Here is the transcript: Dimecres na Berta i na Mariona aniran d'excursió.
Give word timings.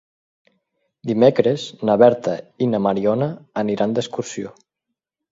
Dimecres 1.09 1.65
na 1.89 1.97
Berta 2.03 2.33
i 2.67 2.69
na 2.71 2.79
Mariona 2.85 3.27
aniran 3.65 3.93
d'excursió. 3.99 4.55